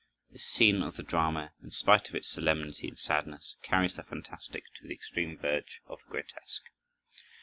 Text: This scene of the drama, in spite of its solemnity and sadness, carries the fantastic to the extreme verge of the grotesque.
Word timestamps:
This 0.31 0.45
scene 0.47 0.81
of 0.81 0.95
the 0.95 1.03
drama, 1.03 1.53
in 1.61 1.69
spite 1.69 2.09
of 2.09 2.15
its 2.15 2.27
solemnity 2.27 2.87
and 2.87 2.97
sadness, 2.97 3.55
carries 3.61 3.97
the 3.97 4.01
fantastic 4.01 4.63
to 4.77 4.87
the 4.87 4.95
extreme 4.95 5.37
verge 5.37 5.79
of 5.85 5.99
the 6.03 6.09
grotesque. 6.09 6.63